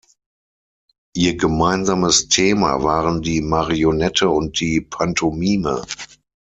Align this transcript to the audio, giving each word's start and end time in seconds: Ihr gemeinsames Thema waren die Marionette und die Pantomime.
Ihr 1.15 1.37
gemeinsames 1.37 2.27
Thema 2.27 2.81
waren 2.81 3.21
die 3.21 3.39
Marionette 3.39 4.29
und 4.29 4.59
die 4.59 4.81
Pantomime. 4.81 5.83